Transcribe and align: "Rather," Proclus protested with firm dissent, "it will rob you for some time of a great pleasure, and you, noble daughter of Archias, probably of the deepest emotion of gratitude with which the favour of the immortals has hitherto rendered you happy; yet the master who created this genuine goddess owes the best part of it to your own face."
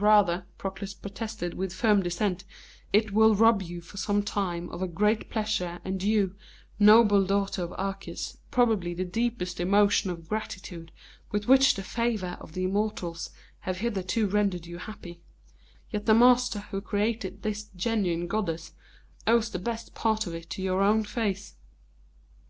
"Rather," 0.00 0.46
Proclus 0.56 0.94
protested 0.94 1.52
with 1.52 1.70
firm 1.74 2.02
dissent, 2.02 2.44
"it 2.90 3.12
will 3.12 3.34
rob 3.34 3.60
you 3.60 3.82
for 3.82 3.98
some 3.98 4.22
time 4.22 4.70
of 4.70 4.80
a 4.80 4.88
great 4.88 5.28
pleasure, 5.28 5.78
and 5.84 6.02
you, 6.02 6.34
noble 6.78 7.26
daughter 7.26 7.62
of 7.62 7.74
Archias, 7.76 8.38
probably 8.50 8.92
of 8.92 8.96
the 8.96 9.04
deepest 9.04 9.60
emotion 9.60 10.08
of 10.08 10.26
gratitude 10.26 10.90
with 11.30 11.48
which 11.48 11.74
the 11.74 11.82
favour 11.82 12.38
of 12.40 12.52
the 12.54 12.64
immortals 12.64 13.28
has 13.60 13.76
hitherto 13.80 14.26
rendered 14.26 14.64
you 14.64 14.78
happy; 14.78 15.20
yet 15.90 16.06
the 16.06 16.14
master 16.14 16.60
who 16.70 16.80
created 16.80 17.42
this 17.42 17.64
genuine 17.76 18.26
goddess 18.26 18.72
owes 19.26 19.50
the 19.50 19.58
best 19.58 19.94
part 19.94 20.26
of 20.26 20.34
it 20.34 20.48
to 20.48 20.62
your 20.62 20.80
own 20.82 21.04
face." 21.04 21.56